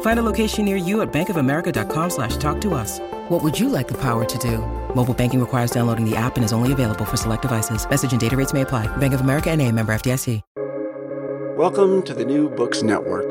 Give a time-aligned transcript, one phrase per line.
[0.00, 2.98] Find a location near you at bankofamerica.com slash talk to us.
[3.28, 4.58] What would you like the power to do?
[4.96, 7.88] Mobile banking requires downloading the app and is only available for select devices.
[7.88, 8.88] Message and data rates may apply.
[8.96, 10.42] Bank of America and a member FDIC.
[11.56, 13.28] Welcome to the New Books Network.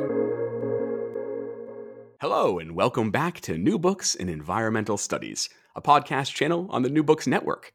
[2.20, 6.90] Hello, and welcome back to New Books in Environmental Studies, a podcast channel on the
[6.90, 7.74] New Books Network.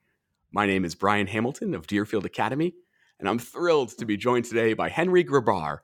[0.53, 2.75] My name is Brian Hamilton of Deerfield Academy,
[3.19, 5.79] and I'm thrilled to be joined today by Henry Grabar.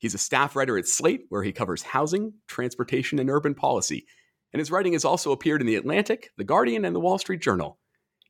[0.00, 4.06] He's a staff writer at Slate, where he covers housing, transportation, and urban policy,
[4.50, 7.42] and his writing has also appeared in The Atlantic, The Guardian, and The Wall Street
[7.42, 7.78] Journal.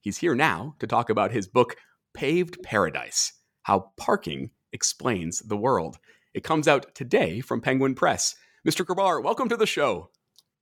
[0.00, 1.76] He's here now to talk about his book,
[2.12, 5.98] Paved Paradise How Parking Explains the World.
[6.34, 8.34] It comes out today from Penguin Press.
[8.68, 8.84] Mr.
[8.84, 10.10] Grabar, welcome to the show.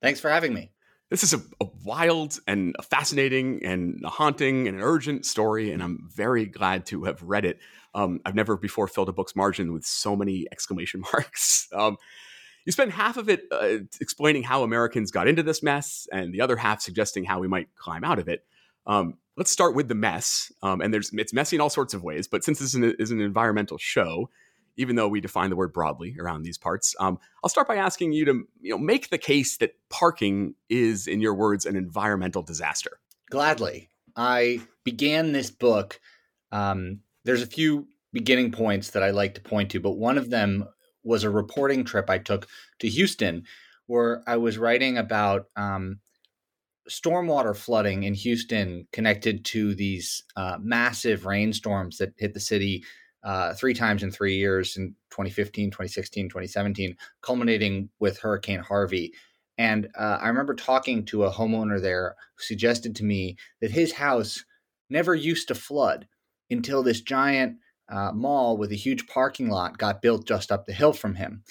[0.03, 0.73] Thanks for having me.
[1.11, 5.73] This is a, a, wild and a fascinating and a haunting and an urgent story,
[5.73, 7.61] and I'm very glad to have read it.
[7.99, 11.69] Um, I've never before filled a book's margin with so many exclamation marks.
[11.73, 11.97] Um,
[12.65, 16.41] you spend half of it uh, explaining how Americans got into this mess, and the
[16.41, 18.45] other half suggesting how we might climb out of it.
[18.87, 22.05] Um, let's start with the mess, um, and there's it's messy in all sorts of
[22.05, 22.29] ways.
[22.29, 24.29] But since this is an, is an environmental show,
[24.77, 26.95] even though we define the word broadly around these parts.
[27.01, 31.07] Um, I'll start by asking you to you know make the case that parking is,
[31.07, 33.01] in your words, an environmental disaster.
[33.31, 36.01] Gladly, I began this book.
[36.53, 40.31] Um, there's a few beginning points that I like to point to, but one of
[40.31, 40.65] them
[41.05, 43.45] was a reporting trip I took to Houston,
[43.87, 46.01] where I was writing about um,
[46.89, 52.83] stormwater flooding in Houston connected to these uh, massive rainstorms that hit the city
[53.23, 59.13] uh, three times in three years in 2015, 2016, 2017, culminating with Hurricane Harvey.
[59.59, 63.93] And uh, I remember talking to a homeowner there who suggested to me that his
[63.93, 64.43] house
[64.89, 66.07] never used to flood
[66.51, 67.57] until this giant
[67.91, 71.43] uh, mall with a huge parking lot got built just up the hill from him.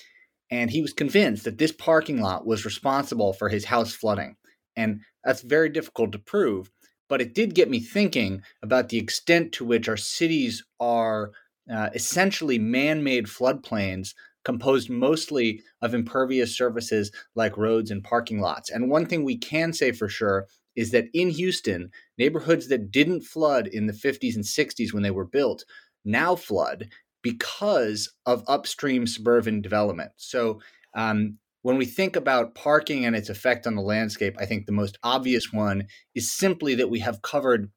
[0.50, 4.36] And he was convinced that this parking lot was responsible for his house flooding.
[4.76, 6.70] And that's very difficult to prove.
[7.10, 11.32] But it did get me thinking about the extent to which our cities are
[11.72, 14.14] uh, essentially man made floodplains
[14.46, 18.70] composed mostly of impervious surfaces like roads and parking lots.
[18.70, 20.48] And one thing we can say for sure
[20.78, 25.12] is that in Houston, neighborhoods that didn't flood in the 50s and 60s when they
[25.12, 25.66] were built
[26.06, 26.88] now flood
[27.22, 30.12] because of upstream suburban development.
[30.16, 30.62] So,
[30.94, 34.72] um, when we think about parking and its effect on the landscape, I think the
[34.72, 37.70] most obvious one is simply that we have covered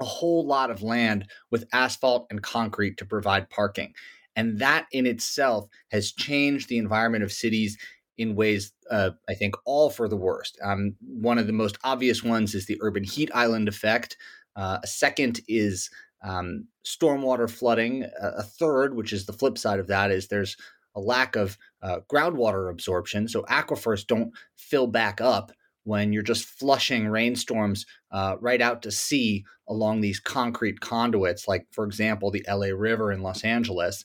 [0.00, 3.94] a whole lot of land with asphalt and concrete to provide parking.
[4.36, 7.78] And that in itself has changed the environment of cities
[8.18, 10.58] in ways, uh, I think, all for the worst.
[10.62, 14.16] Um, one of the most obvious ones is the urban heat island effect.
[14.54, 15.90] Uh, a second is
[16.22, 18.04] um, stormwater flooding.
[18.20, 20.56] A third, which is the flip side of that, is there's
[20.94, 23.28] a lack of uh, groundwater absorption.
[23.28, 25.52] So aquifers don't fill back up
[25.84, 31.66] when you're just flushing rainstorms uh, right out to sea along these concrete conduits, like,
[31.70, 34.04] for example, the LA River in Los Angeles.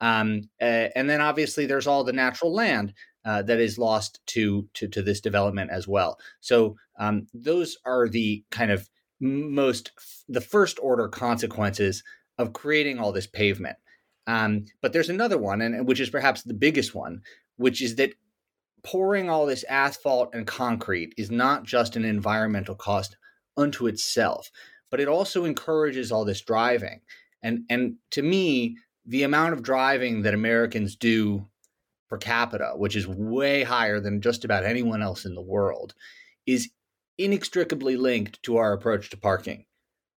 [0.00, 2.92] Um, uh, and then obviously there's all the natural land
[3.26, 6.18] uh, that is lost to, to, to this development as well.
[6.40, 8.88] So um, those are the kind of
[9.20, 9.90] most
[10.28, 12.04] the first order consequences
[12.38, 13.76] of creating all this pavement.
[14.26, 17.22] Um, but there's another one, and which is perhaps the biggest one,
[17.56, 18.14] which is that
[18.84, 23.16] pouring all this asphalt and concrete is not just an environmental cost
[23.56, 24.50] unto itself,
[24.90, 27.00] but it also encourages all this driving.
[27.42, 31.48] And and to me, the amount of driving that Americans do
[32.08, 35.94] per capita, which is way higher than just about anyone else in the world,
[36.46, 36.70] is
[37.18, 39.64] inextricably linked to our approach to parking.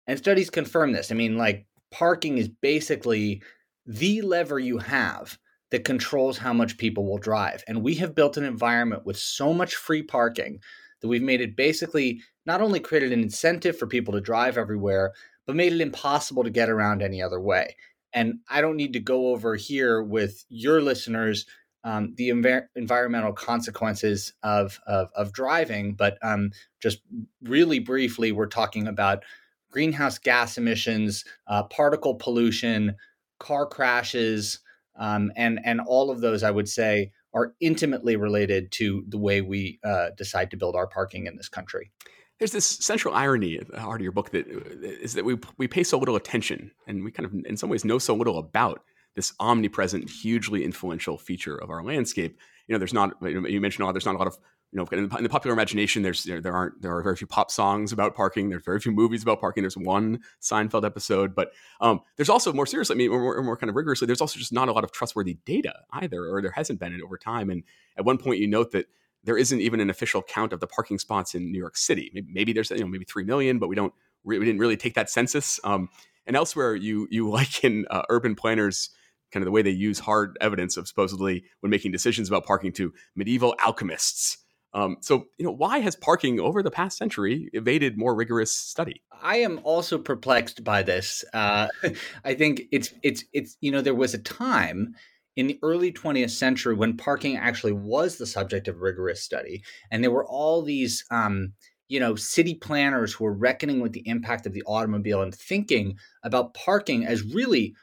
[0.07, 1.11] And studies confirm this.
[1.11, 3.41] I mean, like, parking is basically
[3.85, 5.37] the lever you have
[5.71, 7.63] that controls how much people will drive.
[7.67, 10.59] And we have built an environment with so much free parking
[11.01, 15.13] that we've made it basically not only created an incentive for people to drive everywhere,
[15.45, 17.75] but made it impossible to get around any other way.
[18.13, 21.45] And I don't need to go over here with your listeners
[21.83, 26.51] um, the env- environmental consequences of, of, of driving, but um,
[26.81, 27.01] just
[27.41, 29.23] really briefly, we're talking about
[29.71, 32.95] greenhouse gas emissions, uh, particle pollution,
[33.39, 34.59] car crashes,
[34.97, 39.41] um, and and all of those, I would say, are intimately related to the way
[39.41, 41.91] we uh, decide to build our parking in this country.
[42.39, 45.67] There's this central irony at the heart of your book that uh, that we we
[45.67, 48.81] pay so little attention, and we kind of, in some ways, know so little about
[49.17, 52.39] this omnipresent, hugely influential feature of our landscape.
[52.67, 53.15] You know, there's not.
[53.21, 54.37] You mentioned, oh, there's not a lot of
[54.71, 57.49] you know, in the, popular imagination, there's there, there, aren't there are very few pop
[57.51, 58.49] songs about parking.
[58.49, 59.63] There's very few movies about parking.
[59.63, 63.69] There's one Seinfeld episode, but um, there's also more seriously, I mean, more, more kind
[63.69, 66.81] of rigorously, there's also just not a lot of trustworthy data either, or there hasn't
[66.81, 67.49] been it over time.
[67.49, 67.63] And
[67.97, 68.87] at one point, you note that
[69.23, 72.11] there isn't even an official count of the parking spots in New York City.
[72.13, 73.93] Maybe, maybe there's you know maybe three million, but we don't
[74.25, 75.61] we didn't really take that census.
[75.63, 75.87] Um,
[76.25, 78.89] and elsewhere, you you liken uh, urban planners
[79.31, 82.71] kind of the way they use hard evidence of supposedly when making decisions about parking
[82.71, 84.37] to medieval alchemists
[84.73, 89.01] um, so, you know, why has parking over the past century evaded more rigorous study?
[89.21, 91.23] I am also perplexed by this.
[91.33, 91.69] Uh,
[92.25, 94.93] I think it's it's it's you know there was a time
[95.35, 100.03] in the early 20th century when parking actually was the subject of rigorous study, and
[100.03, 101.03] there were all these.
[101.11, 101.53] Um,
[101.89, 105.95] you know, city planners who were reckoning with the impact of the automobile and thinking
[106.21, 107.73] about parking as really,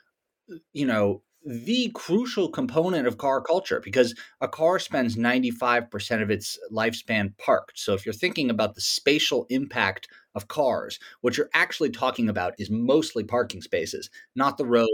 [0.74, 6.58] you know, the crucial component of car culture because a car spends 95% of its
[6.72, 7.78] lifespan parked.
[7.78, 12.54] So if you're thinking about the spatial impact of cars, what you're actually talking about
[12.58, 14.88] is mostly parking spaces, not the roads,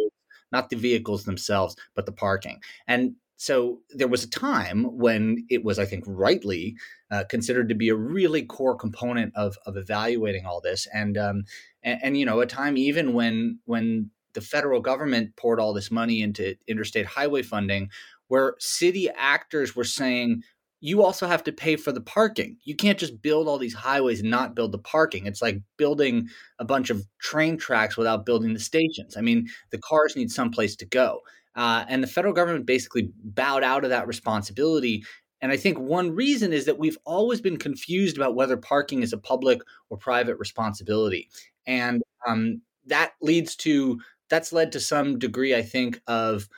[0.51, 2.61] not the vehicles themselves, but the parking.
[2.89, 6.75] And so there was a time when it was, I think, rightly
[7.11, 10.87] uh, considered to be a really core component of, of evaluating all this.
[10.93, 11.45] And, um,
[11.83, 15.91] and, and, you know, a time even when, when the federal government poured all this
[15.91, 17.91] money into interstate highway funding,
[18.29, 20.43] where city actors were saying,
[20.81, 22.57] you also have to pay for the parking.
[22.65, 25.27] You can't just build all these highways and not build the parking.
[25.27, 26.29] It's like building
[26.59, 29.17] a bunch of train tracks without building the stations.
[29.17, 31.21] I mean, the cars need someplace to go.
[31.55, 35.05] Uh, and the federal government basically bowed out of that responsibility.
[35.43, 39.13] And I think one reason is that we've always been confused about whether parking is
[39.13, 39.61] a public
[39.91, 41.29] or private responsibility.
[41.67, 44.01] And um, that leads to
[44.31, 46.49] that's led to some degree, I think, of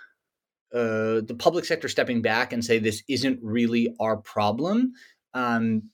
[0.73, 4.93] uh, the public sector stepping back and say this isn't really our problem.
[5.35, 5.91] Um,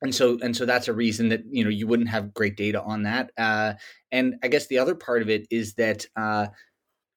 [0.00, 2.80] and so and so that's a reason that you know you wouldn't have great data
[2.82, 3.30] on that.
[3.36, 3.74] Uh,
[4.12, 6.48] and I guess the other part of it is that uh,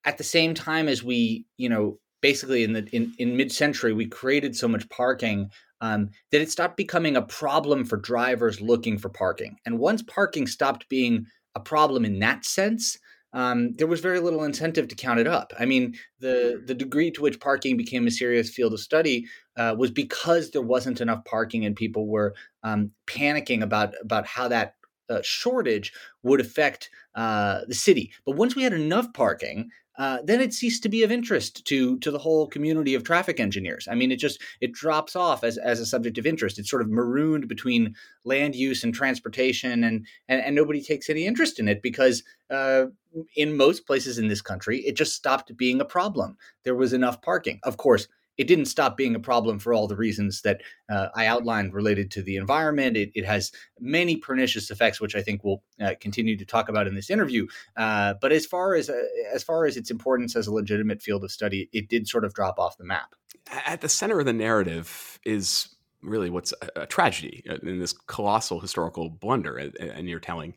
[0.04, 4.06] at the same time as we you know basically in the in, in mid-century we
[4.06, 5.50] created so much parking
[5.80, 9.56] um, that it stopped becoming a problem for drivers looking for parking.
[9.66, 12.98] And once parking stopped being a problem in that sense,
[13.32, 15.52] um, there was very little incentive to count it up.
[15.58, 16.66] I mean, the mm.
[16.66, 20.62] the degree to which parking became a serious field of study uh, was because there
[20.62, 24.74] wasn't enough parking, and people were um, panicking about about how that
[25.08, 28.12] uh, shortage would affect uh, the city.
[28.24, 31.98] But once we had enough parking, uh, then it ceased to be of interest to
[31.98, 33.86] to the whole community of traffic engineers.
[33.90, 36.58] I mean, it just it drops off as, as a subject of interest.
[36.58, 37.94] It's sort of marooned between
[38.24, 42.86] land use and transportation, and and, and nobody takes any interest in it because uh,
[43.36, 46.36] in most places in this country, it just stopped being a problem.
[46.64, 47.60] There was enough parking.
[47.62, 48.08] Of course,
[48.38, 52.10] it didn't stop being a problem for all the reasons that uh, I outlined related
[52.12, 52.96] to the environment.
[52.96, 56.86] It, it, has many pernicious effects, which I think we'll uh, continue to talk about
[56.86, 57.46] in this interview.
[57.76, 61.24] Uh, but as far as uh, as far as its importance as a legitimate field
[61.24, 63.14] of study, it did sort of drop off the map.
[63.66, 65.68] At the center of the narrative is
[66.02, 70.54] really what's a, tragedy uh, in this colossal historical blunder, and you're telling.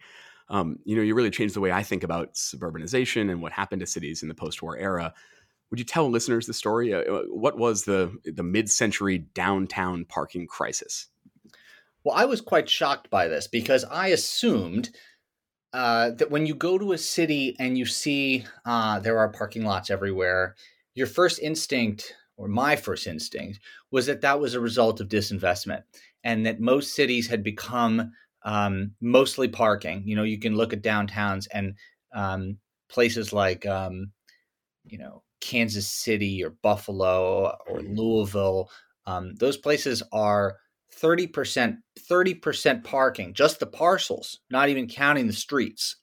[0.48, 3.80] Um, you know, you really changed the way I think about suburbanization and what happened
[3.80, 5.12] to cities in the post-war era
[5.70, 6.94] would you tell listeners the story?
[6.94, 11.08] Uh, uh, what was the the mid-century downtown parking crisis?
[12.04, 14.92] Well, I was quite shocked by this because I assumed
[15.74, 19.66] uh, that when you go to a city and you see uh, there are parking
[19.66, 20.56] lots everywhere,
[20.94, 23.60] your first instinct, or my first instinct,
[23.92, 25.84] was that that was a result of disinvestment,
[26.24, 28.12] and that most cities had become
[28.44, 30.04] um, mostly parking.
[30.08, 31.76] You know, you can look at downtowns and
[32.14, 34.12] um, places like um,
[34.86, 37.96] you know Kansas City or Buffalo or Mhm.
[37.96, 38.70] Louisville.
[39.06, 40.58] Um, those places are
[40.92, 45.98] 30% 30% parking, just the parcels, not even counting the streets.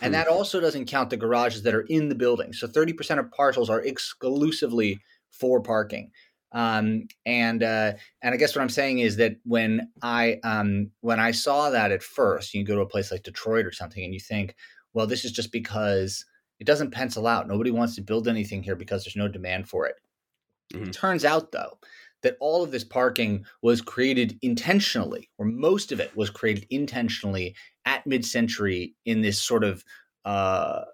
[0.00, 0.14] And Hmm.
[0.14, 2.52] that also doesn't count the garages that are in the building.
[2.52, 6.12] So 30% of parcels are exclusively for parking.
[6.52, 11.20] Um, and uh, and I guess what I'm saying is that when I um, when
[11.20, 14.14] I saw that at first, you go to a place like Detroit or something, and
[14.14, 14.54] you think,
[14.94, 16.24] well, this is just because
[16.60, 17.48] it doesn't pencil out.
[17.48, 19.96] Nobody wants to build anything here because there's no demand for it.
[20.74, 20.88] Mhm.
[20.88, 21.78] It turns out, though,
[22.22, 27.54] that all of this parking was created intentionally, or most of it was created intentionally
[27.84, 29.84] at mid-century in this sort of
[30.24, 30.84] uh,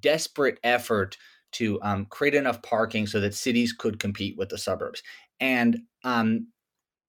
[0.00, 1.16] desperate effort
[1.52, 5.02] to um, create enough parking so that cities could compete with the suburbs.
[5.40, 6.48] And um,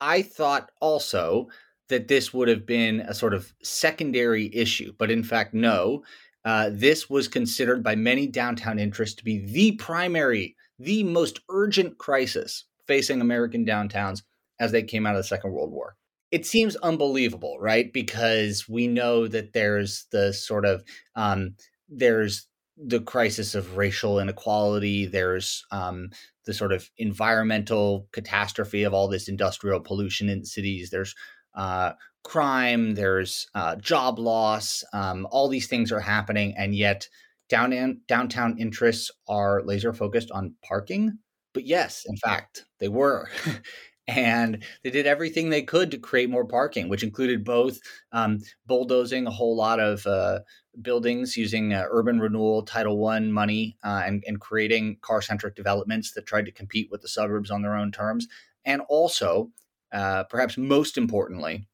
[0.01, 1.47] I thought also
[1.89, 6.03] that this would have been a sort of secondary issue, but in fact, no.
[6.45, 11.97] Uh, this was considered by many downtown interests to be the primary, the most urgent
[11.97, 14.21] crisis facing American downtowns
[14.59, 15.95] as they came out of the Second World War.
[16.31, 17.91] It seems unbelievable, right?
[17.91, 20.83] Because we know that there's the sort of
[21.15, 21.55] um,
[21.89, 22.47] there's
[22.77, 25.05] the crisis of racial inequality.
[25.05, 26.09] There's um,
[26.45, 30.89] the sort of environmental catastrophe of all this industrial pollution in cities.
[30.89, 31.15] There's
[31.55, 31.93] uh,
[32.25, 32.95] crime.
[32.95, 34.83] There's uh, job loss.
[34.91, 37.07] Um, all these things are happening, and yet
[37.47, 41.19] down downtown interests are laser focused on parking.
[41.53, 43.29] But yes, in fact, they were.
[44.07, 47.79] and they did everything they could to create more parking, which included both
[48.11, 50.39] um, bulldozing a whole lot of uh,
[50.81, 56.11] buildings using uh, urban renewal Title One money uh, and, and creating car centric developments
[56.13, 58.27] that tried to compete with the suburbs on their own terms,
[58.65, 59.51] and also,
[59.93, 61.67] uh, perhaps most importantly,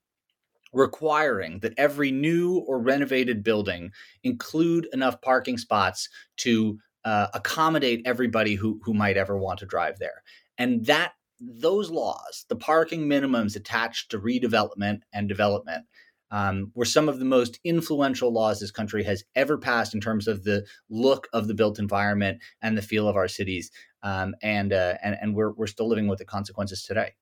[0.73, 3.91] requiring that every new or renovated building
[4.23, 9.99] include enough parking spots to uh, accommodate everybody who who might ever want to drive
[9.99, 10.23] there,
[10.57, 15.85] and that those laws, the parking minimums attached to redevelopment and development,
[16.29, 20.27] um, were some of the most influential laws this country has ever passed in terms
[20.27, 23.71] of the look of the built environment and the feel of our cities.
[24.03, 27.13] Um, and, uh, and and we're we're still living with the consequences today.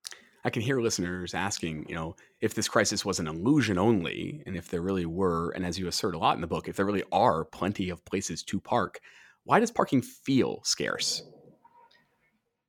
[0.43, 4.55] I can hear listeners asking, you know, if this crisis was an illusion only, and
[4.55, 6.86] if there really were, and as you assert a lot in the book, if there
[6.86, 9.00] really are plenty of places to park,
[9.43, 11.24] why does parking feel scarce?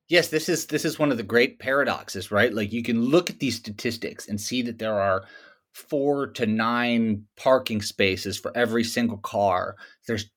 [0.09, 2.53] Yes, this is this is one of the great paradoxes, right?
[2.53, 5.25] Like you can look at these statistics and see that there are
[5.73, 9.77] four to nine parking spaces for every single car.
[10.09, 10.29] There's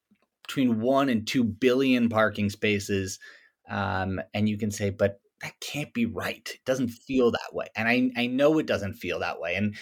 [0.46, 3.18] between one and two billion parking spaces,
[3.68, 6.50] um, and you can say, but that can't be right.
[6.52, 9.76] It doesn't feel that way, and I I know it doesn't feel that way, and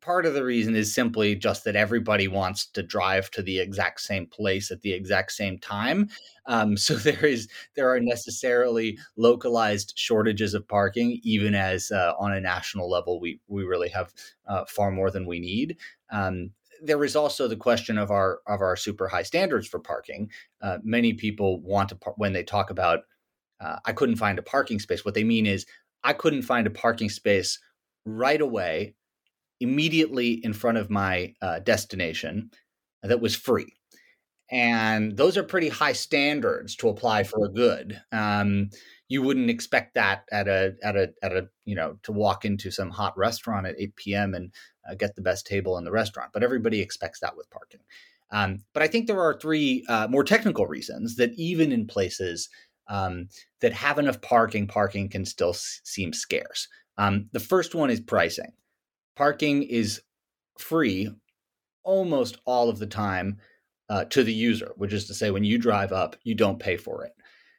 [0.00, 4.00] part of the reason is simply just that everybody wants to drive to the exact
[4.00, 6.08] same place at the exact same time.
[6.46, 12.32] Um, so there is there are necessarily localized shortages of parking, even as uh, on
[12.32, 14.12] a national level we we really have
[14.46, 15.76] uh, far more than we need.
[16.10, 16.50] Um,
[16.84, 20.30] there is also the question of our of our super high standards for parking.
[20.60, 23.00] Uh, many people want to par- when they talk about
[23.62, 25.04] uh, I couldn't find a parking space.
[25.04, 25.66] What they mean is
[26.04, 27.58] I couldn't find a parking space
[28.04, 28.94] right away
[29.60, 32.50] immediately in front of my uh, destination
[33.02, 33.72] that was free.
[34.50, 38.00] And those are pretty high standards to apply for a good.
[38.10, 38.70] Um,
[39.08, 42.70] you wouldn't expect that at a at a at a you know to walk into
[42.70, 44.34] some hot restaurant at 8 p.m.
[44.34, 44.52] and
[44.88, 47.80] uh, get the best table in the restaurant, but everybody expects that with parking.
[48.30, 52.48] Um, but I think there are three uh, more technical reasons that even in places
[52.88, 53.28] um,
[53.60, 56.68] that have enough parking, parking can still s- seem scarce.
[56.98, 58.52] Um, the first one is pricing
[59.16, 60.00] parking is
[60.58, 61.10] free
[61.84, 63.38] almost all of the time
[63.88, 66.76] uh, to the user, which is to say, when you drive up, you don't pay
[66.76, 67.12] for it.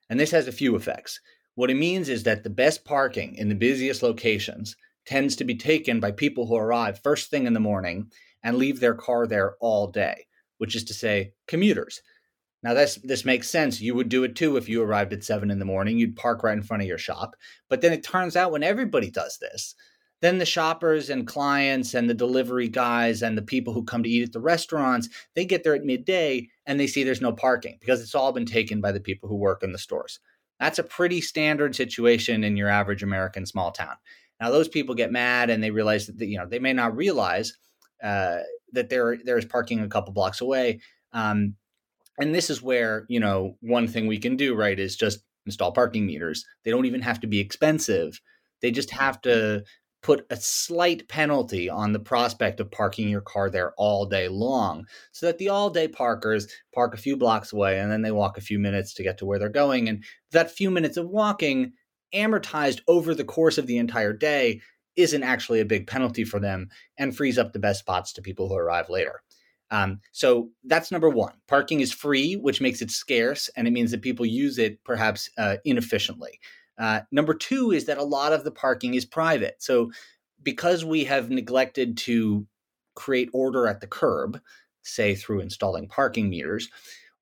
[0.10, 1.20] And this has a few effects.
[1.56, 4.76] What it means is that the best parking in the busiest locations
[5.06, 8.10] tends to be taken by people who arrive first thing in the morning
[8.44, 10.26] and leave their car there all day,
[10.58, 12.02] which is to say, commuters.
[12.64, 13.82] Now, this, this makes sense.
[13.82, 15.98] You would do it too if you arrived at seven in the morning.
[15.98, 17.36] You'd park right in front of your shop.
[17.70, 19.76] But then it turns out when everybody does this,
[20.24, 24.10] then the shoppers and clients and the delivery guys and the people who come to
[24.10, 27.78] eat at the restaurants they get there at midday and they see there's no parking
[27.82, 30.22] because it's all been taken by the people who work in the stores
[30.62, 33.96] that's a pretty standard situation in your average american small town
[34.40, 37.58] now those people get mad and they realize that you know they may not realize
[38.02, 38.40] uh,
[38.72, 40.80] that there there's parking a couple blocks away
[41.12, 41.54] um,
[42.20, 45.72] and this is where you know one thing we can do right is just install
[45.72, 48.20] parking meters they don't even have to be expensive
[48.62, 49.64] they just have to
[50.04, 54.86] put a slight penalty on the prospect of parking your car there all day long
[55.14, 58.38] so that the all day parkers park a few blocks away and then they walk
[58.38, 59.88] a few minutes to get to where they're going.
[59.88, 61.72] And that few minutes of walking
[62.14, 64.60] amortized over the course of the entire day
[64.98, 66.68] isn't actually a big penalty for them
[66.98, 69.22] and frees up the best spots to people who arrive later.
[69.74, 71.34] Um, so that's number one.
[71.48, 75.32] Parking is free, which makes it scarce, and it means that people use it perhaps
[75.40, 76.40] uh, inefficiently.
[76.78, 79.56] Uh, number two is that a lot of the parking is private.
[79.58, 79.92] So,
[80.44, 82.46] because we have neglected to
[82.96, 84.40] create order at the curb,
[84.84, 86.70] say through installing parking meters,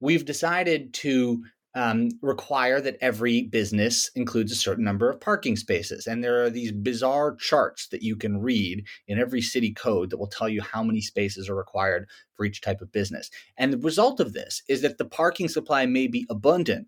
[0.01, 6.05] we've decided to um, require that every business includes a certain number of parking spaces.
[6.05, 10.17] And there are these bizarre charts that you can read in every city code that
[10.17, 13.29] will tell you how many spaces are required for each type of business.
[13.57, 16.87] And the result of this is that the parking supply may be abundant,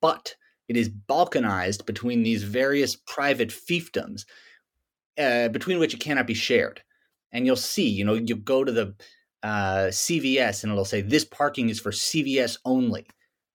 [0.00, 0.36] but
[0.68, 4.26] it is balkanized between these various private fiefdoms,
[5.18, 6.82] uh, between which it cannot be shared.
[7.32, 8.94] And you'll see, you know, you go to the
[9.42, 13.06] uh, CVS and it'll say this parking is for CVS only.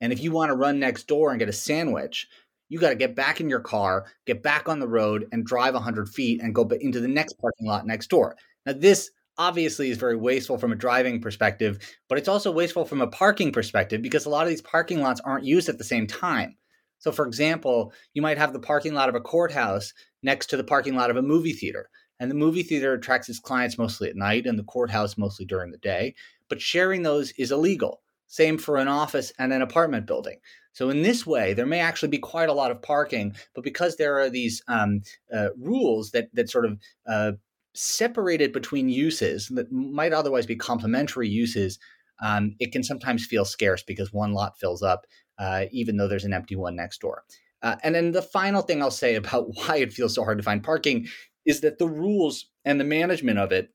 [0.03, 2.27] And if you want to run next door and get a sandwich,
[2.67, 5.75] you got to get back in your car, get back on the road, and drive
[5.75, 8.35] 100 feet and go into the next parking lot next door.
[8.65, 11.79] Now, this obviously is very wasteful from a driving perspective,
[12.09, 15.21] but it's also wasteful from a parking perspective because a lot of these parking lots
[15.21, 16.57] aren't used at the same time.
[16.99, 20.65] So, for example, you might have the parking lot of a courthouse next to the
[20.65, 21.89] parking lot of a movie theater.
[22.19, 25.71] And the movie theater attracts its clients mostly at night and the courthouse mostly during
[25.71, 26.13] the day.
[26.49, 28.01] But sharing those is illegal.
[28.27, 30.37] Same for an office and an apartment building.
[30.73, 33.97] So, in this way, there may actually be quite a lot of parking, but because
[33.97, 35.01] there are these um,
[35.31, 37.33] uh, rules that, that sort of uh,
[37.75, 41.77] separated between uses that might otherwise be complementary uses,
[42.23, 45.05] um, it can sometimes feel scarce because one lot fills up
[45.37, 47.23] uh, even though there's an empty one next door.
[47.61, 50.43] Uh, and then the final thing I'll say about why it feels so hard to
[50.43, 51.07] find parking
[51.45, 53.72] is that the rules and the management of it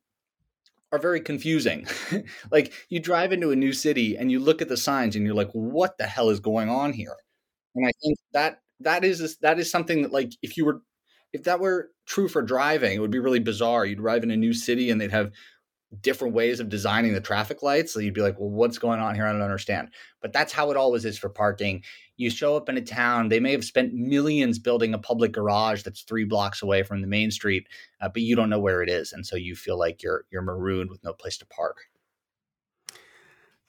[0.93, 1.87] are very confusing.
[2.51, 5.35] like you drive into a new city and you look at the signs and you're
[5.35, 7.17] like, what the hell is going on here?
[7.75, 10.81] And I think that that is that is something that like if you were
[11.33, 13.85] if that were true for driving, it would be really bizarre.
[13.85, 15.33] You'd drive in a new city and they'd have
[16.01, 17.93] different ways of designing the traffic lights.
[17.93, 19.27] So you'd be like, well, what's going on here?
[19.27, 19.89] I don't understand.
[20.21, 21.83] But that's how it always is for parking.
[22.19, 25.83] You show up in a town, they may have spent millions building a public garage
[25.83, 27.67] that's three blocks away from the main street,
[28.01, 29.13] uh, but you don't know where it is.
[29.13, 31.79] And so you feel like you're you're marooned with no place to park.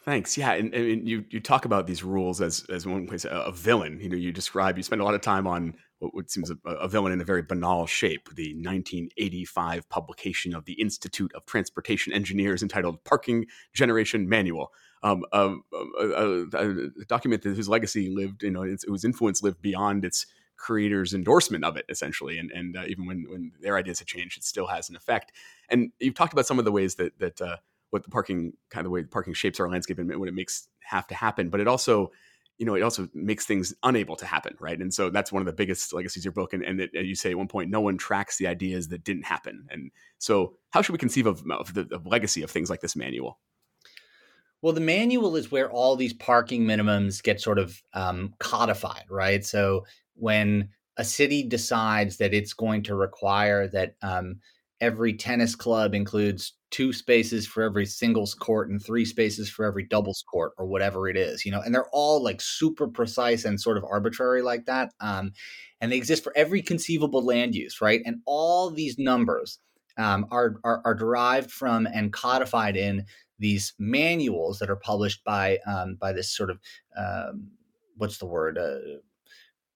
[0.02, 0.38] Thanks.
[0.38, 3.52] Yeah, and, and, you you talk about these rules as as one place a, a,
[3.52, 4.00] villain.
[4.00, 6.88] You know, you describe you spend a lot of time on what seems a, a,
[6.88, 8.30] villain in a very banal shape.
[8.34, 14.72] The 1985 publication of the Institute of Transportation Engineers entitled "Parking Generation Manual,"
[15.04, 15.56] um, a,
[16.54, 20.26] a, document that whose legacy lived, you know, its, whose influence lived beyond its
[20.58, 22.38] creators' endorsement of it, essentially.
[22.38, 25.32] And and uh, even when when their ideas have changed, it still has an effect.
[25.70, 27.58] And you've talked about some of the ways that that uh,
[27.90, 30.68] what the parking kind of the way parking shapes our landscape and what it makes
[30.82, 31.50] have to happen.
[31.50, 32.12] But it also,
[32.58, 34.80] you know, it also makes things unable to happen, right?
[34.80, 36.54] And so that's one of the biggest legacies of your book.
[36.54, 39.66] And, and you say at one point, no one tracks the ideas that didn't happen.
[39.70, 42.96] And so, how should we conceive of, of the of legacy of things like this
[42.96, 43.40] manual?
[44.62, 49.46] Well, the manual is where all these parking minimums get sort of um, codified, right?
[49.46, 54.36] So when a city decides that it's going to require that um,
[54.82, 59.84] every tennis club includes two spaces for every singles court and three spaces for every
[59.84, 63.60] doubles court or whatever it is you know and they're all like super precise and
[63.60, 65.32] sort of arbitrary like that um,
[65.82, 69.60] and they exist for every conceivable land use right and all these numbers
[69.98, 73.04] um, are, are, are derived from and codified in
[73.40, 76.60] these manuals that are published by um, by this sort of
[76.98, 77.50] um,
[77.98, 79.00] what's the word uh,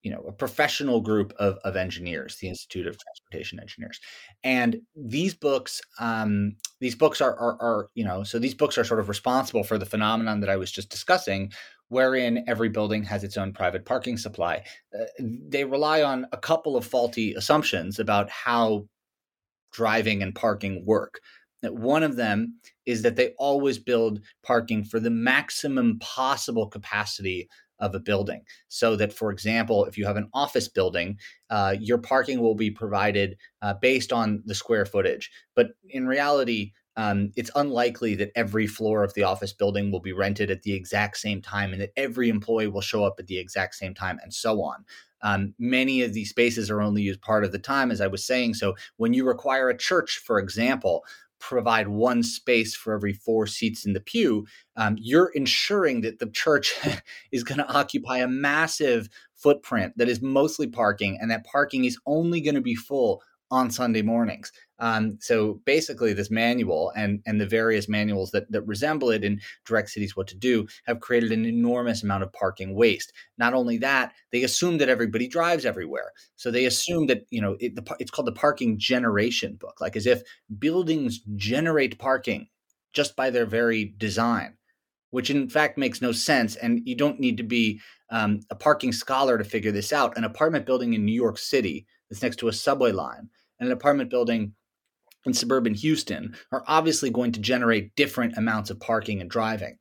[0.03, 3.99] you know a professional group of, of engineers the institute of transportation engineers.
[4.43, 8.83] And these books um, these books are, are, are you know so these books are
[8.83, 11.51] sort of responsible for the phenomenon that i was just discussing
[11.93, 14.63] wherein every building has its own private parking supply.
[14.99, 18.87] Uh, they rely on a couple of faulty assumptions about how
[19.71, 21.19] driving and parking work
[21.71, 27.47] one of them is that they always build parking for the maximum possible capacity
[27.79, 28.43] of a building.
[28.69, 31.17] So that, for example, if you have an office building,
[31.49, 35.31] uh, your parking will be provided uh, based on the square footage.
[35.55, 40.13] But in reality, um, it's unlikely that every floor of the office building will be
[40.13, 43.39] rented at the exact same time and that every employee will show up at the
[43.39, 44.85] exact same time and so on.
[45.21, 48.25] Um, many of these spaces are only used part of the time, as I was
[48.25, 48.55] saying.
[48.55, 51.03] So when you require a church, for example,
[51.47, 54.45] provide one space for every four seats in the pew,
[54.77, 56.73] um, you're ensuring that the church
[57.31, 61.99] is going to occupy a massive footprint that is mostly parking, and that parking is
[62.05, 64.51] only going to be full on Sunday mornings.
[64.83, 69.41] Um, so basically, this manual and and the various manuals that that resemble it and
[69.65, 73.13] direct cities what to do have created an enormous amount of parking waste.
[73.37, 76.11] Not only that, they assume that everybody drives everywhere.
[76.35, 79.95] So they assume that you know it, the, it's called the parking generation book, like
[79.95, 80.21] as if
[80.59, 82.49] buildings generate parking
[82.91, 84.57] just by their very design,
[85.11, 86.57] which in fact makes no sense.
[86.57, 90.17] And you don't need to be um, a parking scholar to figure this out.
[90.17, 93.29] An apartment building in New York City that's next to a subway line
[93.61, 94.53] and an apartment building
[95.25, 99.77] in suburban Houston are obviously going to generate different amounts of parking and driving.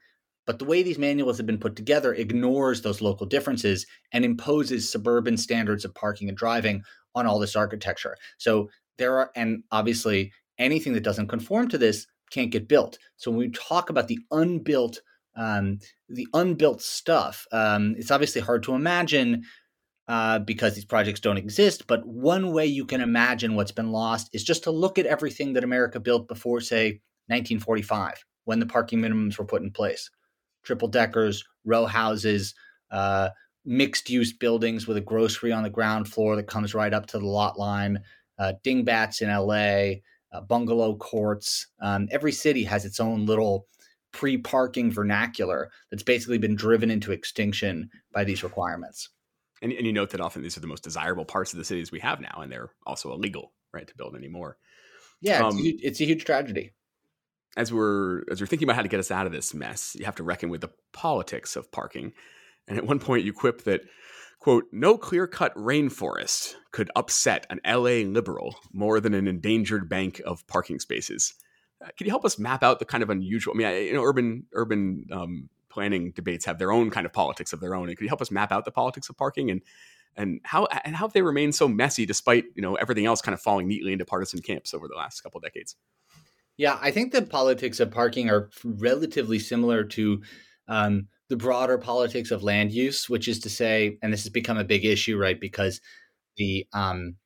[0.47, 4.91] But the way these manuals have been put together ignores those local differences and imposes
[4.91, 6.83] suburban standards of parking and driving
[7.15, 8.17] on all this architecture.
[8.39, 12.99] So there are, and obviously anything that doesn't conform to this can't get built.
[13.17, 15.01] So when we talk about the unbuilt,
[15.37, 15.79] um,
[16.09, 19.45] the unbuilt stuff, um, it's obviously hard to imagine
[20.09, 21.87] uh, because these projects don't exist.
[21.87, 25.53] But one way you can imagine what's been lost is just to look at everything
[25.53, 30.11] that America built before, say, 1945, when the parking minimums were put in place
[30.65, 32.55] triple deckers, row houses,
[32.93, 33.31] uh,
[33.65, 37.19] mixed use buildings with a grocery on the ground floor that comes right up to
[37.19, 38.01] the lot line,
[38.39, 40.01] uh, dingbats in LA,
[40.33, 41.67] uh, bungalow courts.
[41.81, 43.67] Um, every city has its own little
[44.13, 49.09] pre parking vernacular that's basically been driven into extinction by these requirements.
[49.63, 51.93] And, and you note that often these are the most desirable parts of the cities
[51.93, 54.59] we have now, and they're also illegal, right, to build anymore.
[55.21, 56.73] Yeah, um, it's, a huge, it's a huge tragedy.
[57.57, 60.05] As we're as we're thinking about how to get us out of this mess, you
[60.05, 62.13] have to reckon with the politics of parking.
[62.67, 63.83] And at one point, you quip that
[64.41, 70.21] quote no clear cut rainforest could upset an LA liberal more than an endangered bank
[70.27, 71.35] of parking spaces.
[71.85, 73.55] Uh, can you help us map out the kind of unusual?
[73.55, 77.13] I mean, I, you know, urban urban um, planning debates have their own kind of
[77.13, 77.89] politics of their own.
[77.89, 79.63] And could you help us map out the politics of parking and
[80.15, 83.41] and how and how they remain so messy despite you know everything else kind of
[83.41, 85.77] falling neatly into partisan camps over the last couple decades?
[86.59, 90.23] Yeah, I think the politics of parking are relatively similar to
[90.69, 94.59] um, the broader politics of land use, which is to say, and this has become
[94.59, 95.41] a big issue, right?
[95.41, 95.81] Because
[96.37, 97.17] the um,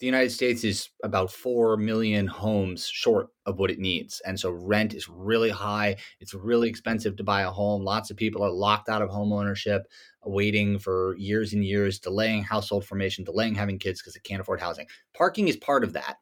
[0.00, 4.20] the United States is about 4 million homes short of what it needs.
[4.24, 5.96] And so rent is really high.
[6.20, 7.84] It's really expensive to buy a home.
[7.84, 9.82] Lots of people are locked out of home ownership,
[10.24, 14.60] waiting for years and years, delaying household formation, delaying having kids because they can't afford
[14.60, 14.86] housing.
[15.14, 16.16] Parking is part of that.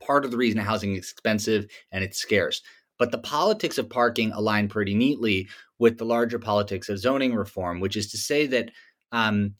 [0.00, 2.62] Part of the reason housing is expensive and it's scarce.
[2.98, 5.48] But the politics of parking align pretty neatly
[5.78, 8.70] with the larger politics of zoning reform, which is to say that
[9.12, 9.54] um,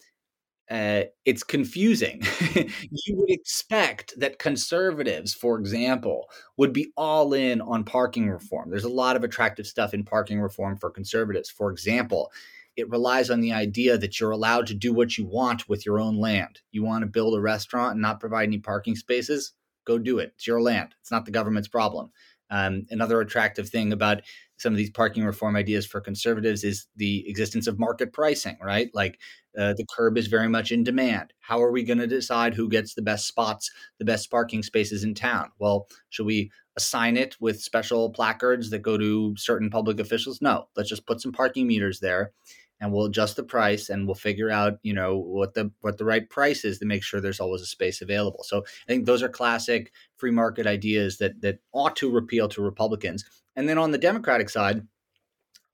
[0.70, 2.22] uh, it's confusing.
[2.54, 8.70] you would expect that conservatives, for example, would be all in on parking reform.
[8.70, 11.50] There's a lot of attractive stuff in parking reform for conservatives.
[11.50, 12.30] For example,
[12.76, 15.98] it relies on the idea that you're allowed to do what you want with your
[15.98, 16.60] own land.
[16.70, 19.52] You want to build a restaurant and not provide any parking spaces?
[19.84, 20.32] Go do it.
[20.36, 20.94] It's your land.
[21.00, 22.10] It's not the government's problem.
[22.50, 24.22] Um, another attractive thing about
[24.58, 28.90] some of these parking reform ideas for conservatives is the existence of market pricing, right?
[28.92, 29.20] Like
[29.56, 31.32] uh, the curb is very much in demand.
[31.40, 35.04] How are we going to decide who gets the best spots, the best parking spaces
[35.04, 35.50] in town?
[35.58, 40.42] Well, should we assign it with special placards that go to certain public officials?
[40.42, 42.32] No, let's just put some parking meters there
[42.80, 46.04] and we'll adjust the price and we'll figure out you know what the what the
[46.04, 48.42] right price is to make sure there's always a space available.
[48.44, 52.62] So i think those are classic free market ideas that that ought to repeal to
[52.62, 53.24] republicans.
[53.56, 54.82] And then on the democratic side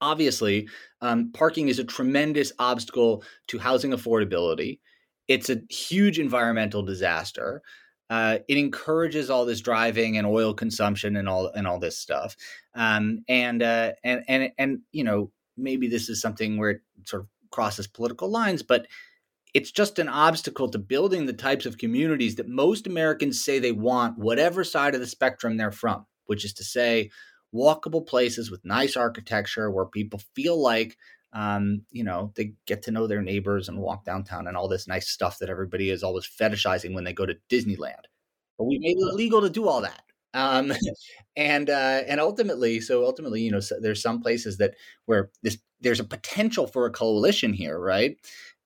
[0.01, 0.69] obviously
[1.01, 4.79] um, parking is a tremendous obstacle to housing affordability.
[5.29, 7.63] It's a huge environmental disaster.
[8.11, 12.37] Uh, it encourages all this driving and oil consumption and all and all this stuff.
[12.75, 17.29] Um, and uh, and and and you know maybe this is something where sort of
[17.51, 18.87] crosses political lines, but
[19.55, 23.73] it's just an obstacle to building the types of communities that most Americans say they
[23.73, 27.11] want, whatever side of the spectrum they're from, which is to say,
[27.55, 30.97] walkable places with nice architecture where people feel like,
[31.33, 34.89] um, you know, they get to know their neighbors and walk downtown and all this
[34.89, 38.05] nice stuff that everybody is always fetishizing when they go to Disneyland.
[38.59, 40.03] But we made it illegal to do all that.
[40.35, 40.73] Um,
[41.37, 44.75] and uh, and ultimately, so ultimately, you know, so there's some places that
[45.07, 48.17] where this there's a potential for a coalition here, right?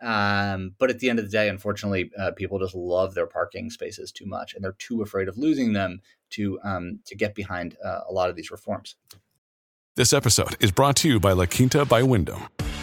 [0.00, 3.68] Um, but at the end of the day, unfortunately, uh, people just love their parking
[3.70, 6.00] spaces too much, and they're too afraid of losing them
[6.30, 8.96] to um, to get behind uh, a lot of these reforms.
[9.96, 12.42] This episode is brought to you by La Quinta by Wyndham.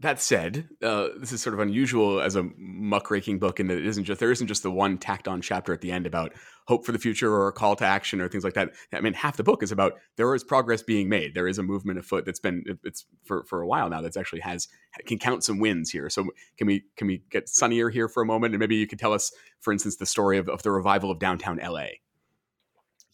[0.00, 3.86] That said, uh, this is sort of unusual as a muckraking book in that it
[3.86, 6.34] isn't just there isn't just the one tacked on chapter at the end about
[6.66, 8.72] hope for the future or a call to action or things like that.
[8.92, 11.32] I mean, half the book is about there is progress being made.
[11.32, 14.40] There is a movement afoot that's been it's for, for a while now that's actually
[14.40, 14.68] has
[15.06, 16.10] can count some wins here.
[16.10, 16.28] So
[16.58, 19.14] can we can we get sunnier here for a moment and maybe you could tell
[19.14, 21.86] us, for instance, the story of, of the revival of downtown LA.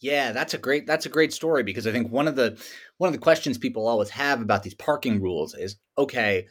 [0.01, 2.61] Yeah, that's a great that's a great story because I think one of the
[2.97, 6.45] one of the questions people always have about these parking rules is okay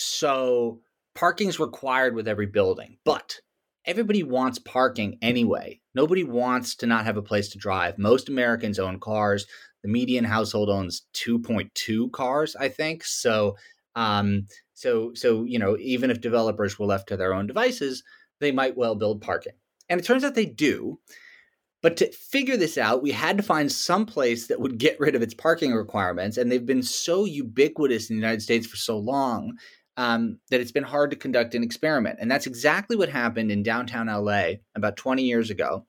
[0.00, 0.80] so
[1.14, 3.40] parking's required with every building, but
[3.84, 5.80] everybody wants parking anyway.
[5.94, 7.98] Nobody wants to not have a place to drive.
[7.98, 9.46] Most Americans own cars.
[9.82, 13.04] The median household owns 2.2 cars, I think.
[13.04, 13.56] So,
[13.96, 18.02] um, so, so you know, even if developers were left to their own devices,
[18.40, 19.52] they might well build parking.
[19.88, 20.98] And it turns out they do.
[21.82, 25.14] But to figure this out, we had to find some place that would get rid
[25.14, 26.36] of its parking requirements.
[26.36, 29.56] And they've been so ubiquitous in the United States for so long
[29.96, 32.18] um, that it's been hard to conduct an experiment.
[32.20, 35.86] And that's exactly what happened in downtown LA about 20 years ago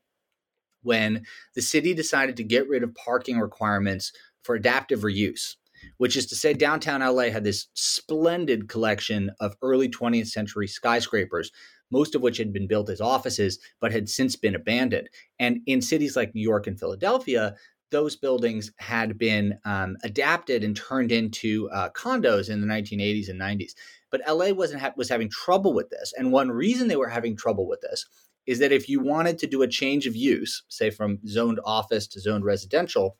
[0.84, 4.12] when the city decided to get rid of parking requirements
[4.44, 5.56] for adaptive reuse,
[5.98, 11.52] which is to say, downtown LA had this splendid collection of early 20th century skyscrapers.
[11.94, 15.10] Most of which had been built as offices, but had since been abandoned.
[15.40, 17.56] And in cities like New York and Philadelphia,
[17.92, 23.40] those buildings had been um, adapted and turned into uh, condos in the 1980s and
[23.40, 23.72] 90s.
[24.10, 27.36] But LA wasn't ha- was having trouble with this, and one reason they were having
[27.36, 28.06] trouble with this
[28.48, 32.08] is that if you wanted to do a change of use, say from zoned office
[32.08, 33.18] to zoned residential,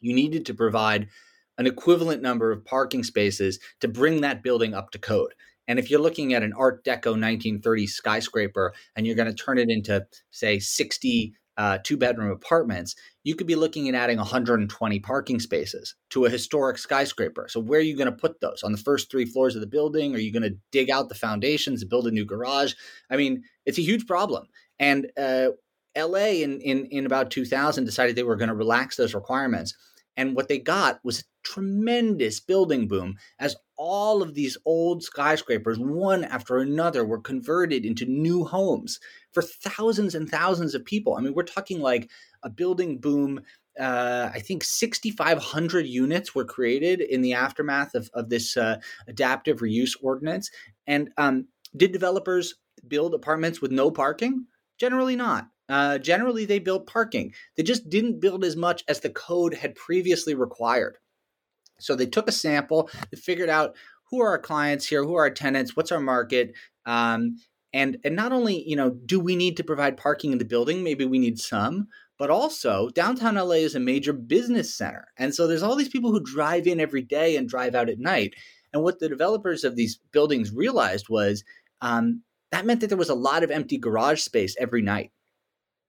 [0.00, 1.08] you needed to provide
[1.58, 5.32] an equivalent number of parking spaces to bring that building up to code.
[5.68, 9.58] And if you're looking at an Art Deco 1930s skyscraper and you're going to turn
[9.58, 15.00] it into, say, 60 uh, two bedroom apartments, you could be looking at adding 120
[15.00, 17.46] parking spaces to a historic skyscraper.
[17.48, 18.62] So, where are you going to put those?
[18.62, 20.14] On the first three floors of the building?
[20.14, 22.74] Are you going to dig out the foundations and build a new garage?
[23.10, 24.46] I mean, it's a huge problem.
[24.78, 25.50] And uh,
[25.96, 29.76] LA in, in, in about 2000 decided they were going to relax those requirements.
[30.16, 35.78] And what they got was a tremendous building boom as all of these old skyscrapers,
[35.78, 39.00] one after another, were converted into new homes
[39.32, 41.16] for thousands and thousands of people.
[41.16, 42.10] I mean, we're talking like
[42.42, 43.40] a building boom.
[43.80, 48.76] Uh, I think 6,500 units were created in the aftermath of, of this uh,
[49.08, 50.50] adaptive reuse ordinance.
[50.86, 52.54] And um, did developers
[52.86, 54.46] build apartments with no parking?
[54.78, 55.48] Generally not.
[55.72, 57.32] Uh, generally, they built parking.
[57.56, 60.98] They just didn't build as much as the code had previously required.
[61.80, 63.74] So they took a sample, they figured out
[64.10, 66.52] who are our clients here, who are our tenants, what's our market,
[66.84, 67.38] um,
[67.72, 70.84] and and not only you know do we need to provide parking in the building,
[70.84, 75.46] maybe we need some, but also downtown LA is a major business center, and so
[75.46, 78.34] there's all these people who drive in every day and drive out at night.
[78.74, 81.44] And what the developers of these buildings realized was
[81.80, 85.12] um, that meant that there was a lot of empty garage space every night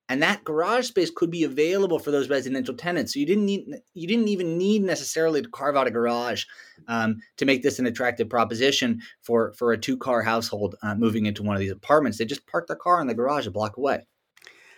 [0.09, 3.13] and that garage space could be available for those residential tenants.
[3.13, 6.43] So you didn't need you didn't even need necessarily to carve out a garage
[6.87, 11.25] um, to make this an attractive proposition for for a two car household uh, moving
[11.25, 12.17] into one of these apartments.
[12.17, 14.05] They just park their car in the garage a block away.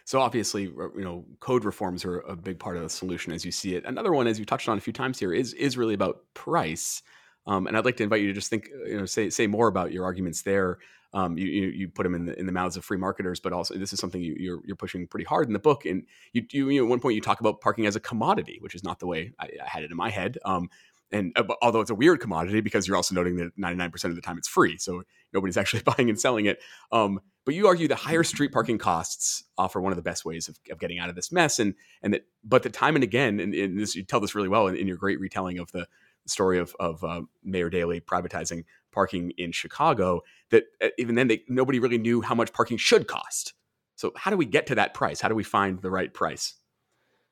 [0.05, 3.51] So obviously, you know, code reforms are a big part of the solution as you
[3.51, 3.85] see it.
[3.85, 7.01] Another one, as you touched on a few times here, is is really about price.
[7.47, 9.67] Um, and I'd like to invite you to just think, you know, say say more
[9.67, 10.77] about your arguments there
[11.15, 13.53] um, you, you, you put them in the in the mouths of free marketers, but
[13.53, 15.85] also this is something you, are you're, you're pushing pretty hard in the book.
[15.85, 18.57] And you, you, you know, at one point you talk about parking as a commodity,
[18.59, 20.37] which is not the way I, I had it in my head.
[20.43, 20.69] Um,
[21.13, 24.21] and uh, although it's a weird commodity because you're also noting that 99% of the
[24.21, 26.59] time it's free, so nobody's actually buying and selling it.
[26.91, 30.49] Um, but you argue that higher street parking costs offer one of the best ways
[30.49, 33.39] of, of getting out of this mess, and and that but the time and again,
[33.39, 35.87] and, and this you tell this really well in, in your great retelling of the
[36.25, 41.43] story of of uh, Mayor Daley privatizing parking in Chicago that uh, even then they,
[41.49, 43.53] nobody really knew how much parking should cost.
[43.95, 45.21] So how do we get to that price?
[45.21, 46.55] How do we find the right price?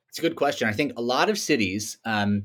[0.08, 0.68] It's a good question.
[0.68, 2.44] I think a lot of cities um,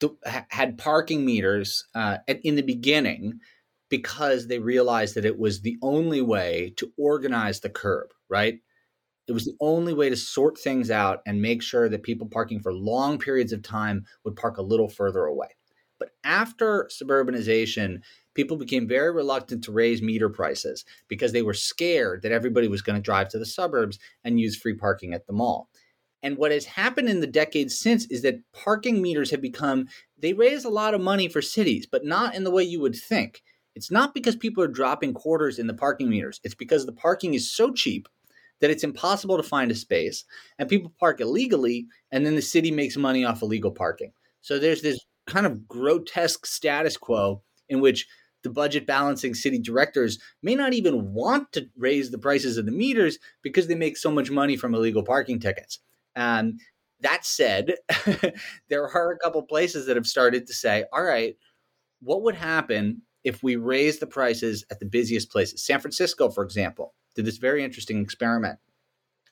[0.00, 0.12] th-
[0.50, 3.40] had parking meters uh, in the beginning
[3.88, 8.58] because they realized that it was the only way to organize the curb, right?
[9.28, 12.60] It was the only way to sort things out and make sure that people parking
[12.60, 15.48] for long periods of time would park a little further away.
[15.98, 18.00] But after suburbanization,
[18.34, 22.82] people became very reluctant to raise meter prices because they were scared that everybody was
[22.82, 25.68] going to drive to the suburbs and use free parking at the mall.
[26.22, 30.32] And what has happened in the decades since is that parking meters have become, they
[30.32, 33.42] raise a lot of money for cities, but not in the way you would think.
[33.74, 37.34] It's not because people are dropping quarters in the parking meters, it's because the parking
[37.34, 38.08] is so cheap
[38.60, 40.24] that it's impossible to find a space
[40.58, 44.12] and people park illegally and then the city makes money off illegal parking.
[44.40, 48.06] So there's this kind of grotesque status quo in which
[48.42, 52.72] the budget balancing city directors may not even want to raise the prices of the
[52.72, 55.80] meters because they make so much money from illegal parking tickets.
[56.14, 56.58] Um,
[57.00, 57.74] that said,
[58.68, 61.36] there are a couple places that have started to say, all right,
[62.00, 65.64] what would happen if we raise the prices at the busiest places?
[65.64, 68.58] San Francisco, for example, did this very interesting experiment.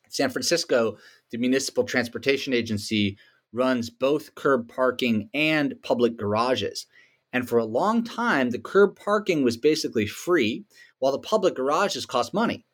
[0.09, 0.97] San Francisco,
[1.31, 3.17] the municipal transportation agency
[3.55, 6.87] runs both curb parking and public garages.
[7.33, 10.64] And for a long time, the curb parking was basically free,
[10.99, 12.64] while the public garages cost money.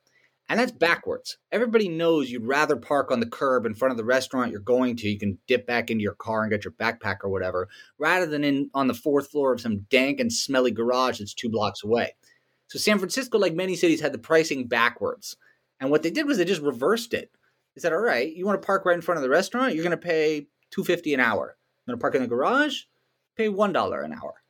[0.49, 1.39] And that's backwards.
[1.53, 4.97] Everybody knows you'd rather park on the curb in front of the restaurant you're going
[4.97, 5.09] to.
[5.09, 8.43] You can dip back into your car and get your backpack or whatever, rather than
[8.43, 12.15] in on the fourth floor of some dank and smelly garage that's two blocks away.
[12.67, 15.37] So San Francisco, like many cities, had the pricing backwards.
[15.79, 17.31] And what they did was they just reversed it.
[17.75, 19.75] They said, all right, you want to park right in front of the restaurant?
[19.75, 21.57] You're going to pay two fifty an hour.
[21.87, 22.83] You want to park in the garage?
[23.37, 24.43] Pay one dollar an hour.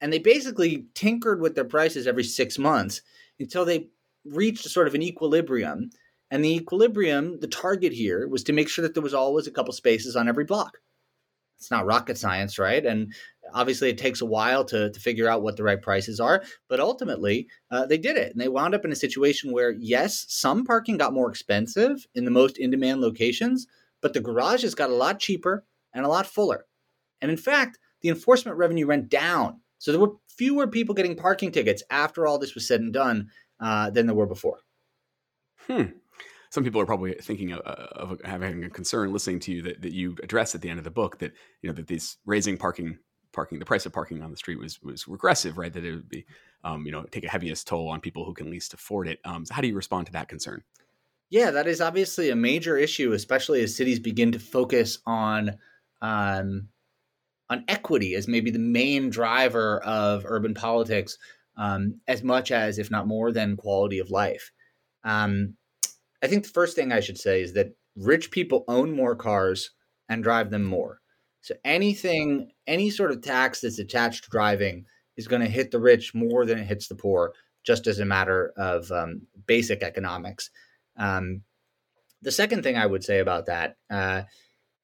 [0.00, 3.00] And they basically tinkered with their prices every six months
[3.40, 3.88] until they
[4.24, 5.90] reached sort of an equilibrium.
[6.30, 9.52] And the equilibrium, the target here was to make sure that there was always a
[9.52, 10.78] couple spaces on every block.
[11.58, 12.84] It's not rocket science, right?
[12.84, 13.14] And
[13.54, 16.42] obviously, it takes a while to, to figure out what the right prices are.
[16.68, 18.32] But ultimately, uh, they did it.
[18.32, 22.24] And they wound up in a situation where, yes, some parking got more expensive in
[22.24, 23.66] the most in demand locations,
[24.04, 25.64] but the garages got a lot cheaper
[25.94, 26.66] and a lot fuller.
[27.22, 29.62] And in fact, the enforcement revenue went down.
[29.78, 33.30] So there were fewer people getting parking tickets after all this was said and done
[33.60, 34.58] uh, than there were before.
[35.66, 35.84] Hmm.
[36.50, 39.94] Some people are probably thinking of, of, having a concern listening to you that, that
[39.94, 42.98] you address at the end of the book that you know that these raising parking
[43.32, 45.72] parking the price of parking on the street was was regressive, right?
[45.72, 46.26] That it would be
[46.62, 49.18] um, you know take a heaviest toll on people who can least afford it.
[49.24, 50.62] Um, so how do you respond to that concern?
[51.34, 55.58] Yeah, that is obviously a major issue, especially as cities begin to focus on
[56.00, 56.68] um,
[57.50, 61.18] on equity as maybe the main driver of urban politics
[61.56, 64.52] um, as much as, if not more than, quality of life.
[65.02, 65.56] Um,
[66.22, 69.72] I think the first thing I should say is that rich people own more cars
[70.08, 71.00] and drive them more.
[71.40, 75.80] So anything, any sort of tax that's attached to driving is going to hit the
[75.80, 77.32] rich more than it hits the poor,
[77.64, 80.50] just as a matter of um, basic economics.
[80.96, 81.42] Um,
[82.22, 84.22] the second thing I would say about that uh,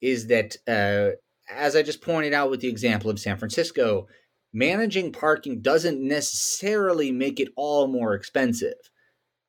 [0.01, 1.17] is that, uh,
[1.51, 4.07] as I just pointed out with the example of San Francisco,
[4.53, 8.75] managing parking doesn't necessarily make it all more expensive.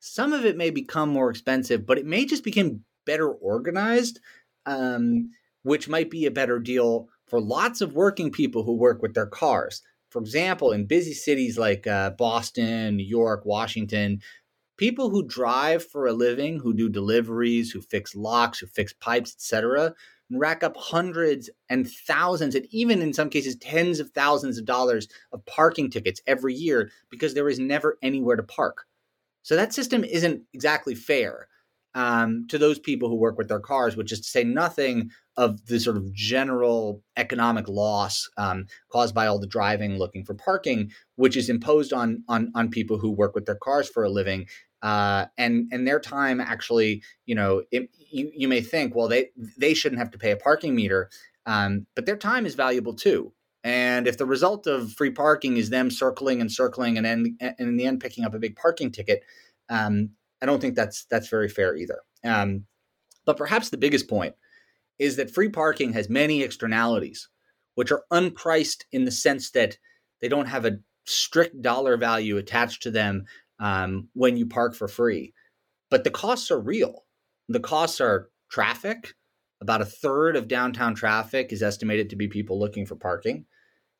[0.00, 4.20] Some of it may become more expensive, but it may just become better organized,
[4.66, 5.30] um,
[5.62, 9.26] which might be a better deal for lots of working people who work with their
[9.26, 9.82] cars.
[10.10, 14.20] For example, in busy cities like uh, Boston, New York, Washington,
[14.82, 19.32] people who drive for a living, who do deliveries, who fix locks, who fix pipes,
[19.32, 19.94] etc.,
[20.28, 25.06] rack up hundreds and thousands, and even in some cases, tens of thousands of dollars
[25.32, 28.84] of parking tickets every year because there is never anywhere to park.
[29.42, 31.46] So that system isn't exactly fair
[31.94, 35.66] um, to those people who work with their cars, which is to say nothing of
[35.66, 40.90] the sort of general economic loss um, caused by all the driving looking for parking,
[41.16, 44.46] which is imposed on on on people who work with their cars for a living
[44.82, 49.30] uh, and and their time actually, you know, it, you you may think, well, they
[49.56, 51.08] they shouldn't have to pay a parking meter,
[51.46, 53.32] um, but their time is valuable too.
[53.64, 57.54] And if the result of free parking is them circling and circling and, end, and
[57.60, 59.22] in the end picking up a big parking ticket,
[59.68, 60.10] um,
[60.42, 62.00] I don't think that's that's very fair either.
[62.24, 62.66] Um,
[63.24, 64.34] but perhaps the biggest point
[64.98, 67.28] is that free parking has many externalities,
[67.76, 69.78] which are unpriced in the sense that
[70.20, 73.24] they don't have a strict dollar value attached to them
[73.60, 75.32] um, when you park for free.
[75.90, 77.04] But the costs are real.
[77.48, 79.14] The costs are traffic.
[79.60, 83.46] About a third of downtown traffic is estimated to be people looking for parking.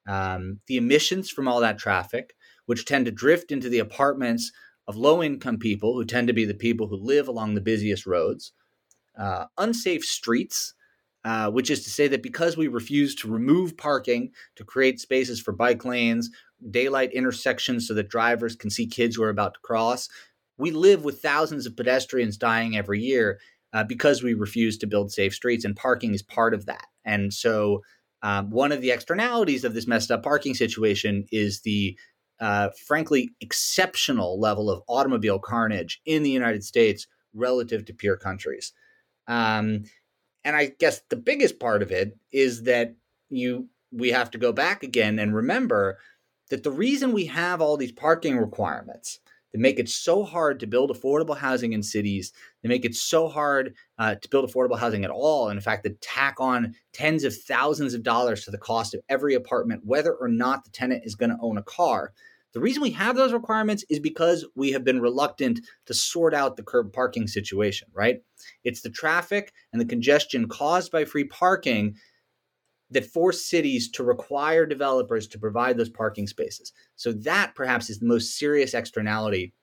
[0.08, 2.34] Um, the emissions from all that traffic,
[2.66, 4.50] which tend to drift into the apartments
[4.86, 8.06] of low income people, who tend to be the people who live along the busiest
[8.06, 8.52] roads.
[9.18, 10.74] Uh, unsafe streets,
[11.24, 15.40] uh, which is to say that because we refuse to remove parking to create spaces
[15.40, 16.30] for bike lanes
[16.70, 20.08] daylight intersections so that drivers can see kids who are about to cross.
[20.58, 23.38] We live with thousands of pedestrians dying every year
[23.72, 26.86] uh, because we refuse to build safe streets, and parking is part of that.
[27.04, 27.82] And so,
[28.24, 31.98] Um, one of the externalities of this messed up parking situation is the
[32.42, 38.72] uh, frankly exceptional level of automobile carnage in the United States relative to peer countries.
[39.28, 39.84] Um,
[40.44, 42.96] and I guess the biggest part of it is that
[43.30, 45.98] you we have to go back again and remember
[46.50, 49.20] that the reason we have all these parking requirements
[49.52, 52.32] that make it so hard to build affordable housing in cities,
[52.62, 55.48] they make it so hard uh, to build affordable housing at all.
[55.48, 59.02] And in fact, they tack on tens of thousands of dollars to the cost of
[59.08, 62.12] every apartment, whether or not the tenant is going to own a car.
[62.52, 66.56] The reason we have those requirements is because we have been reluctant to sort out
[66.56, 68.20] the curb parking situation, right?
[68.62, 71.96] It's the traffic and the congestion caused by free parking
[72.90, 76.72] that force cities to require developers to provide those parking spaces.
[76.96, 79.54] So that perhaps is the most serious externality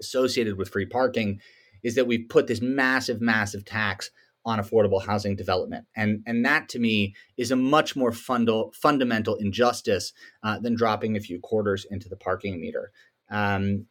[0.00, 1.40] associated with free parking
[1.84, 4.10] is that we've put this massive massive tax
[4.48, 5.84] on affordable housing development.
[5.94, 11.16] And, and that to me is a much more fundal, fundamental injustice uh, than dropping
[11.16, 12.90] a few quarters into the parking meter.
[13.30, 13.86] Um,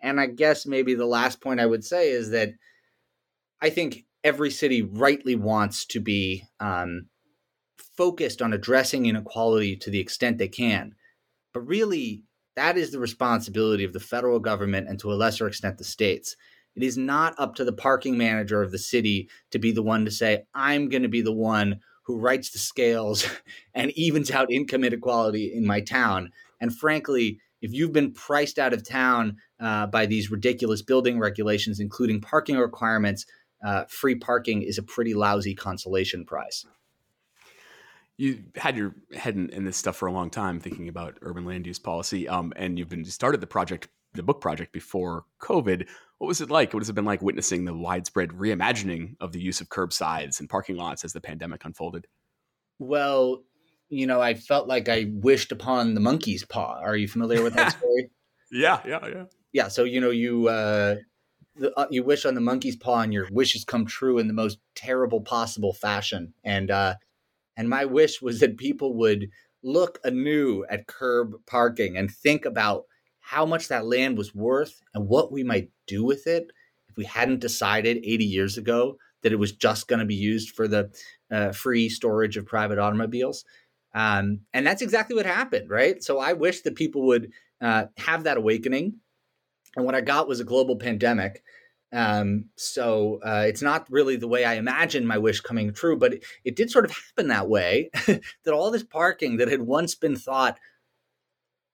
[0.00, 2.50] and I guess maybe the last point I would say is that
[3.60, 7.06] I think every city rightly wants to be um,
[7.96, 10.94] focused on addressing inequality to the extent they can.
[11.52, 12.22] But really,
[12.54, 16.36] that is the responsibility of the federal government and to a lesser extent the states.
[16.76, 20.04] It is not up to the parking manager of the city to be the one
[20.04, 23.26] to say, I'm going to be the one who writes the scales
[23.74, 26.30] and evens out income inequality in my town.
[26.60, 31.80] And frankly, if you've been priced out of town uh, by these ridiculous building regulations,
[31.80, 33.26] including parking requirements,
[33.64, 36.64] uh, free parking is a pretty lousy consolation prize.
[38.18, 41.44] You had your head in, in, this stuff for a long time, thinking about urban
[41.44, 45.86] land use policy, um, and you've been started the project, the book project, before COVID.
[46.18, 46.72] What was it like?
[46.72, 50.48] What has it been like witnessing the widespread reimagining of the use of curbsides and
[50.48, 52.06] parking lots as the pandemic unfolded?
[52.78, 53.42] Well,
[53.88, 56.80] you know, I felt like I wished upon the monkey's paw.
[56.80, 58.10] Are you familiar with that story?
[58.50, 59.24] yeah, yeah, yeah.
[59.52, 59.68] Yeah.
[59.68, 60.96] So you know, you uh,
[61.56, 64.34] the, uh, you wish on the monkey's paw, and your wishes come true in the
[64.34, 66.34] most terrible possible fashion.
[66.44, 66.94] And uh,
[67.56, 69.28] and my wish was that people would
[69.62, 72.84] look anew at curb parking and think about
[73.26, 76.52] how much that land was worth and what we might do with it
[76.88, 80.50] if we hadn't decided 80 years ago that it was just going to be used
[80.50, 80.92] for the
[81.32, 83.44] uh, free storage of private automobiles.
[83.96, 86.00] Um, and that's exactly what happened, right?
[86.04, 89.00] So I wish that people would uh, have that awakening.
[89.74, 91.42] And what I got was a global pandemic.
[91.92, 96.14] Um, so uh, it's not really the way I imagined my wish coming true, but
[96.14, 99.96] it, it did sort of happen that way that all this parking that had once
[99.96, 100.60] been thought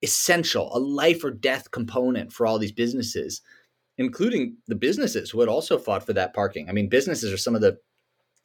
[0.03, 3.41] essential, a life or death component for all these businesses,
[3.99, 6.69] including the businesses who had also fought for that parking.
[6.69, 7.79] I mean, businesses are some of the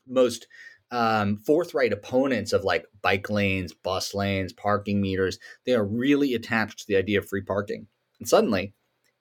[0.07, 0.47] most
[0.91, 5.39] um, forthright opponents of like bike lanes, bus lanes, parking meters.
[5.65, 7.87] They are really attached to the idea of free parking.
[8.19, 8.73] And suddenly,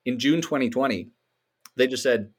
[0.05, 1.09] in June 2020,
[1.77, 2.31] they just said,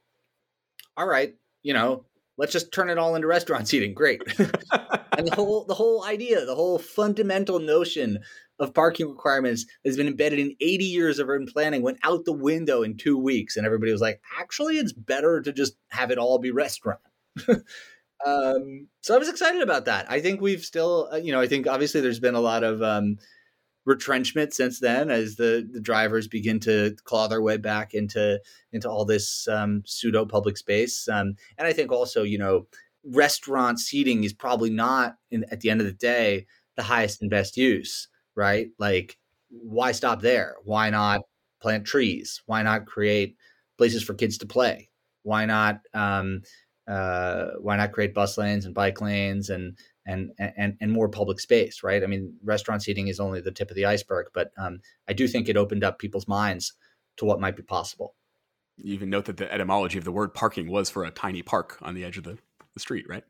[0.95, 2.05] all right, you know,
[2.37, 3.93] let's just turn it all into restaurant seating.
[3.93, 4.21] Great.
[5.17, 8.19] and the whole the whole idea, the whole fundamental notion
[8.59, 12.33] of parking requirements has been embedded in 80 years of urban planning went out the
[12.33, 13.55] window in two weeks.
[13.55, 16.99] And everybody was like, actually, it's better to just have it all be restaurant.
[18.25, 20.09] um, so I was excited about that.
[20.09, 22.81] I think we've still, uh, you know, I think obviously there's been a lot of
[22.81, 23.17] um,
[23.85, 28.39] retrenchment since then as the, the drivers begin to claw their way back into
[28.73, 31.07] into all this um, pseudo public space.
[31.07, 32.65] Um, and I think also, you know,
[33.11, 36.45] restaurant seating is probably not in, at the end of the day
[36.75, 38.69] the highest and best use right?
[38.79, 39.17] Like,
[39.49, 40.55] why stop there?
[40.63, 41.21] Why not
[41.61, 42.41] plant trees?
[42.45, 43.35] Why not create
[43.77, 44.89] places for kids to play?
[45.23, 46.43] Why not um,
[46.87, 51.41] uh, why not create bus lanes and bike lanes and and and and more public
[51.41, 51.83] space?
[51.83, 52.03] Right?
[52.03, 54.79] I mean, restaurant seating is only the tip of the iceberg, but um,
[55.09, 56.73] I do think it opened up people's minds
[57.17, 58.15] to what might be possible.
[58.77, 61.79] You even note that the etymology of the word parking was for a tiny park
[61.81, 62.37] on the edge of the,
[62.77, 63.23] the street, right?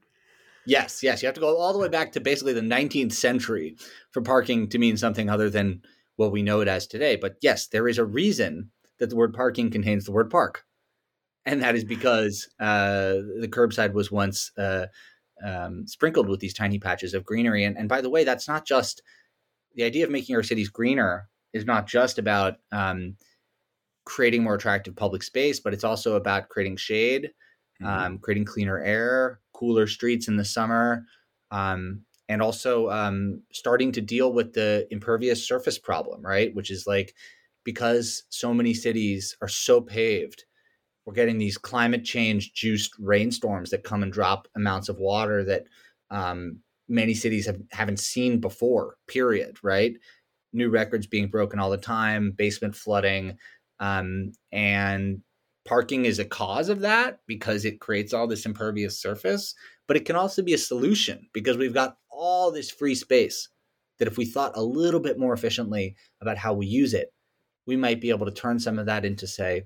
[0.66, 1.22] Yes, yes.
[1.22, 3.78] You have to go all the way back to basically the 19th century
[4.12, 5.82] for parking to mean something other than
[6.18, 7.16] what we know it as today.
[7.16, 10.66] But yes, there is a reason that the word parking contains the word park.
[11.45, 14.88] And that is because uh, the curbside was once uh,
[15.43, 17.64] um, sprinkled with these tiny patches of greenery.
[17.64, 19.02] And, and by the way, that's not just
[19.76, 23.16] the idea of making our cities greener is not just about um,
[24.04, 27.32] creating more attractive public space, but it's also about creating shade,
[27.82, 27.88] mm-hmm.
[27.88, 31.05] um, creating cleaner air, cooler streets in the summer,
[31.51, 36.53] um, and also um, starting to deal with the impervious surface problem, right?
[36.53, 37.13] Which is like
[37.63, 40.45] because so many cities are so paved,
[41.05, 45.63] we're getting these climate change juiced rainstorms that come and drop amounts of water that
[46.11, 46.59] um,
[46.89, 49.93] many cities have, haven't seen before, period, right?
[50.51, 53.38] New records being broken all the time, basement flooding,
[53.80, 55.21] um, and
[55.68, 59.53] parking is a cause of that because it creates all this impervious surface,
[59.88, 63.49] but it can also be a solution because we've got all this free space
[63.99, 67.13] that if we thought a little bit more efficiently about how we use it,
[67.65, 69.65] we might be able to turn some of that into, say,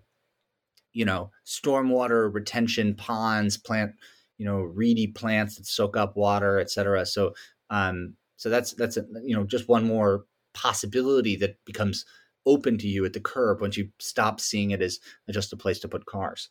[0.92, 3.92] you know, stormwater retention ponds, plant,
[4.38, 7.06] you know, reedy plants that soak up water, et cetera.
[7.06, 7.34] So,
[7.70, 10.26] um, so that's that's a, you know just one more
[10.56, 12.06] possibility that becomes
[12.46, 15.80] open to you at the curb once you stop seeing it as just a place
[15.80, 16.50] to put cars.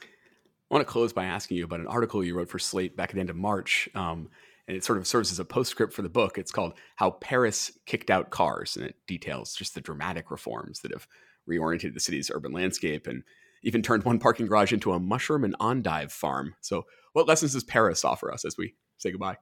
[0.00, 3.10] I want to close by asking you about an article you wrote for Slate back
[3.10, 3.88] at the end of March.
[3.94, 4.28] Um,
[4.66, 6.38] and it sort of serves as a postscript for the book.
[6.38, 10.92] It's called How Paris Kicked Out Cars, and it details just the dramatic reforms that
[10.92, 11.06] have
[11.48, 13.22] reoriented the city's urban landscape and
[13.62, 16.54] even turned one parking garage into a mushroom and endive farm.
[16.60, 19.36] So, what lessons does Paris offer us as we say goodbye?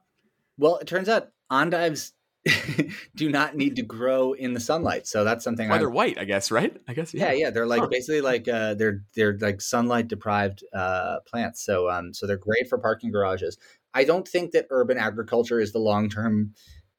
[0.57, 2.13] Well, it turns out endives
[3.15, 5.07] do not need to grow in the sunlight.
[5.07, 5.69] So that's something.
[5.69, 6.75] Why they're white, I guess, right?
[6.87, 7.13] I guess.
[7.13, 7.33] Yeah, yeah.
[7.33, 11.63] yeah they're like basically like uh, they're they're like sunlight deprived uh, plants.
[11.63, 13.57] So um, so they're great for parking garages.
[13.93, 16.53] I don't think that urban agriculture is the long term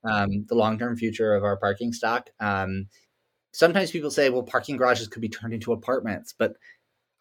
[0.05, 2.31] um, the long term future of our parking stock.
[2.41, 2.87] Um,
[3.53, 6.57] sometimes people say, well, parking garages could be turned into apartments, but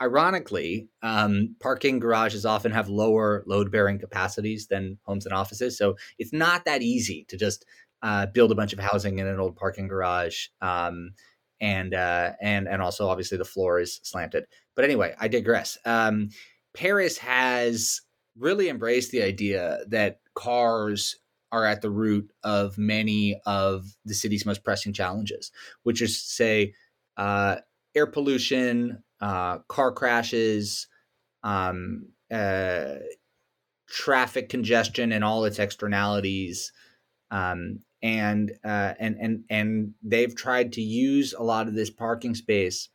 [0.01, 5.77] ironically, um, parking garages often have lower load bearing capacities than homes and offices.
[5.77, 7.65] So it's not that easy to just
[8.03, 10.47] uh, build a bunch of housing in an old parking garage.
[10.61, 11.13] Um,
[11.61, 14.45] and uh, and and also obviously the floor is slanted.
[14.75, 15.77] But anyway, I digress.
[15.85, 16.29] Um,
[16.75, 18.01] Paris has
[18.37, 21.15] really embraced the idea that cars
[21.51, 25.51] are at the root of many of the city's most pressing challenges,
[25.83, 26.73] which is say
[27.15, 27.57] uh,
[27.95, 30.87] air pollution, uh, car crashes,
[31.43, 32.95] um, uh,
[33.87, 36.73] traffic congestion, and all its externalities.
[37.31, 42.35] Um, and uh, and and and they've tried to use a lot of this parking
[42.35, 42.89] space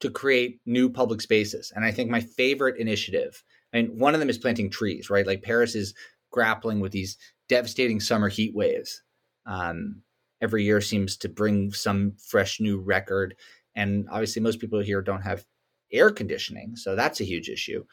[0.00, 1.72] to create new public spaces.
[1.74, 5.26] And I think my favorite initiative and one of them is planting trees, right?
[5.26, 5.94] Like Paris is
[6.30, 7.16] grappling with these
[7.48, 9.02] devastating summer heat waves.
[9.46, 10.02] Um,
[10.40, 13.36] every year seems to bring some fresh new record.
[13.74, 15.44] And obviously, most people here don't have
[15.92, 17.84] air conditioning, so that's a huge issue.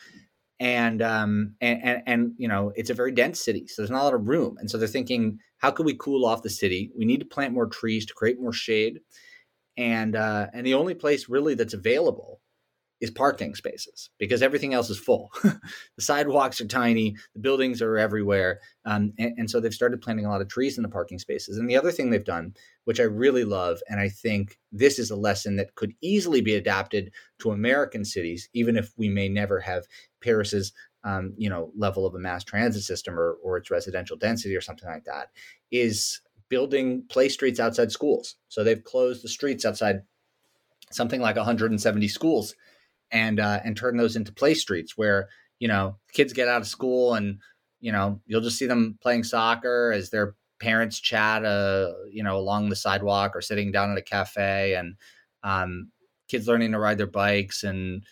[0.59, 4.01] And um, and, and and you know, it's a very dense city, so there's not
[4.01, 4.55] a lot of room.
[4.59, 6.91] And so they're thinking, how can we cool off the city?
[6.93, 8.99] We need to plant more trees to create more shade.
[9.77, 12.41] And uh, and the only place really that's available
[12.99, 15.31] is parking spaces because everything else is full.
[15.43, 15.59] the
[15.99, 18.59] sidewalks are tiny, the buildings are everywhere.
[18.85, 21.57] Um, and, and, so they've started planting a lot of trees in the parking spaces.
[21.57, 22.53] And the other thing they've done,
[22.85, 26.55] which I really love, and I think this is a lesson that could easily be
[26.55, 29.85] adapted to American cities, even if we may never have
[30.21, 30.71] Paris's
[31.03, 34.61] um, you know level of a mass transit system or, or its residential density or
[34.61, 35.29] something like that,
[35.71, 38.35] is building play streets outside schools.
[38.49, 40.03] So they've closed the streets outside
[40.91, 42.55] something like 170 schools
[43.11, 45.29] and uh, and turn those into play streets where
[45.59, 47.39] you know kids get out of school and
[47.79, 52.37] you know you'll just see them playing soccer as their parents chat uh you know
[52.37, 54.95] along the sidewalk or sitting down at a cafe and
[55.43, 55.91] um,
[56.29, 58.03] kids learning to ride their bikes and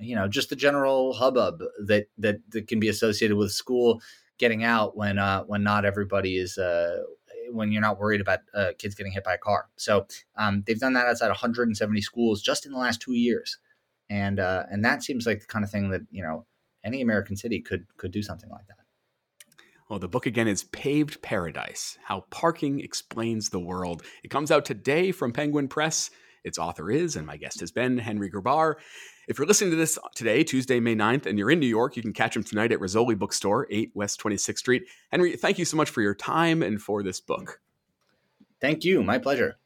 [0.00, 4.00] you know just the general hubbub that that that can be associated with school
[4.38, 6.98] getting out when uh when not everybody is uh
[7.50, 9.68] when you're not worried about uh, kids getting hit by a car.
[9.76, 13.58] So um, they've done that outside 170 schools just in the last two years
[14.12, 16.44] and uh, and that seems like the kind of thing that you know
[16.84, 18.76] any American city could could do something like that.
[19.88, 24.02] Well, the book again is Paved Paradise How Parking Explains the World.
[24.22, 26.10] It comes out today from Penguin Press.
[26.44, 28.74] Its author is, and my guest has been, Henry Grabar.
[29.28, 32.02] If you're listening to this today, Tuesday, May 9th, and you're in New York, you
[32.02, 34.82] can catch him tonight at Rizzoli Bookstore, 8 West 26th Street.
[35.10, 37.60] Henry, thank you so much for your time and for this book.
[38.60, 39.02] Thank you.
[39.02, 39.56] My pleasure.